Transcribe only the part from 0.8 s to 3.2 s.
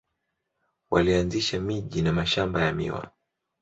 Walianzisha miji na mashamba ya miwa.